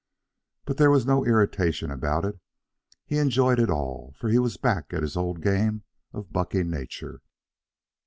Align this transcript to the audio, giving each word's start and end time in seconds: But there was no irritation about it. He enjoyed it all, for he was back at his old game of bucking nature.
But 0.65 0.77
there 0.77 0.89
was 0.89 1.05
no 1.05 1.23
irritation 1.23 1.91
about 1.91 2.25
it. 2.25 2.39
He 3.05 3.19
enjoyed 3.19 3.59
it 3.59 3.69
all, 3.69 4.15
for 4.17 4.29
he 4.29 4.39
was 4.39 4.57
back 4.57 4.91
at 4.93 5.03
his 5.03 5.15
old 5.15 5.43
game 5.43 5.83
of 6.11 6.33
bucking 6.33 6.71
nature. 6.71 7.21